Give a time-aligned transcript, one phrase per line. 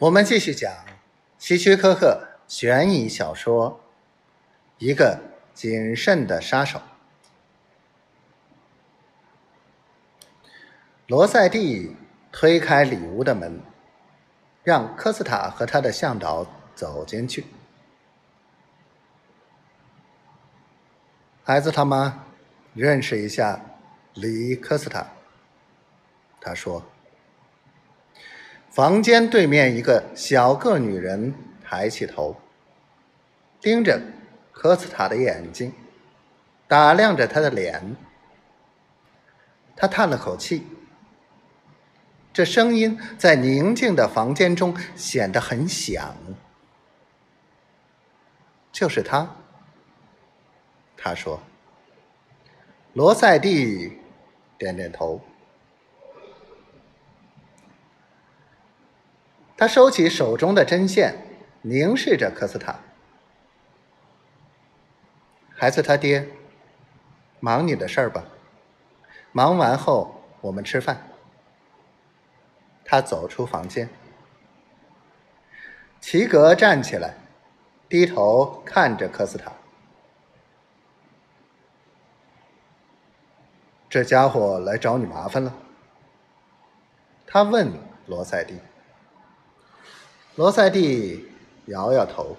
[0.00, 0.72] 我们继续讲
[1.38, 3.80] 希区柯克悬疑小说
[4.86, 5.18] 《一个
[5.52, 6.78] 谨慎的杀手》。
[11.08, 11.96] 罗塞蒂
[12.30, 13.60] 推开里屋的门，
[14.62, 16.46] 让科斯塔和他的向导
[16.76, 17.44] 走进去。
[21.42, 22.24] 孩子他妈，
[22.72, 23.60] 认识一下
[24.14, 25.04] 里科斯塔。
[26.40, 26.84] 他说。
[28.78, 31.34] 房间对面，一个小个女人
[31.64, 32.36] 抬起头，
[33.60, 34.00] 盯着
[34.52, 35.72] 科斯塔的眼睛，
[36.68, 37.96] 打量着他的脸。
[39.74, 40.64] 他叹了口气，
[42.32, 46.14] 这声音在宁静的房间中显得很响。
[48.70, 49.34] 就是他，
[50.96, 51.42] 他说。
[52.92, 53.98] 罗塞蒂
[54.56, 55.20] 点点头。
[59.58, 61.16] 他收起手中的针线，
[61.62, 62.78] 凝视着科斯塔。
[65.52, 66.28] 孩子，他爹，
[67.40, 68.24] 忙你的事儿吧。
[69.32, 71.08] 忙完后，我们吃饭。
[72.84, 73.88] 他走出房间。
[76.00, 77.16] 齐格站起来，
[77.88, 79.50] 低头看着科斯塔。
[83.90, 85.52] 这家伙来找你麻烦了？
[87.26, 87.72] 他问
[88.06, 88.60] 罗塞蒂。
[90.38, 91.28] 罗塞蒂
[91.66, 92.36] 摇摇头。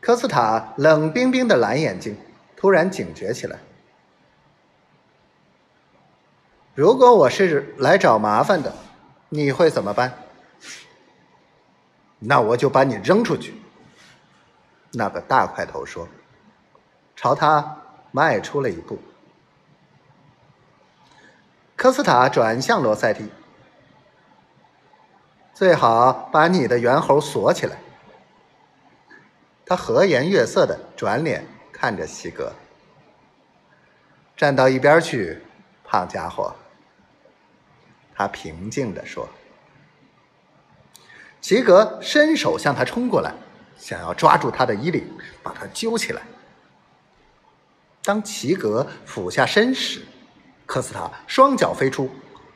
[0.00, 2.16] 科斯塔冷冰冰的蓝眼睛
[2.56, 3.60] 突然警觉起来。
[6.74, 8.74] 如果我是来找麻烦的，
[9.28, 10.12] 你会怎么办？
[12.18, 13.54] 那我就把你扔出去。
[14.90, 16.08] 那个大块头说，
[17.14, 18.98] 朝他迈出了一步。
[21.76, 23.30] 科斯塔转向罗塞蒂。
[25.58, 27.76] 最好把你的猿猴锁起来。
[29.66, 32.52] 他和颜悦色的转脸看着齐格，
[34.36, 35.42] 站到一边去，
[35.82, 36.54] 胖家伙。
[38.14, 39.28] 他平静的说。
[41.40, 43.34] 齐格伸手向他冲过来，
[43.76, 45.04] 想要抓住他的衣领，
[45.42, 46.22] 把他揪起来。
[48.04, 50.02] 当齐格俯下身时，
[50.66, 52.08] 科斯塔双脚飞出，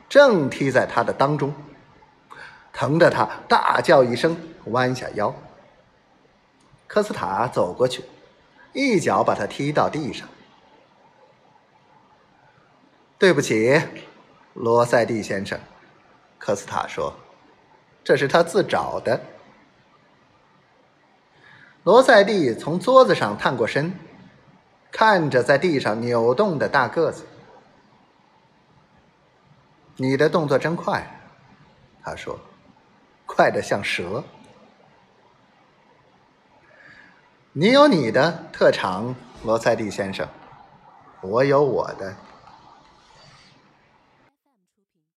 [0.07, 1.53] 正踢在他的裆中。
[2.73, 4.35] 疼得他大叫一声，
[4.65, 5.33] 弯下腰。
[6.87, 8.03] 科斯塔走过去，
[8.73, 10.27] 一脚把他踢到地上。
[13.19, 13.79] 对不起，
[14.53, 15.59] 罗塞蒂先生，
[16.37, 17.13] 科斯塔说
[18.03, 19.21] ：“这是他自找的。”
[21.83, 23.93] 罗塞蒂从桌子上探过身，
[24.91, 27.25] 看着在地上扭动的大个子。
[29.97, 31.21] “你的动作真快。”
[32.03, 32.39] 他说。
[33.35, 34.23] 快得像蛇。
[37.51, 40.27] 你有你的特长，罗塞蒂先生，
[41.21, 42.15] 我有我的。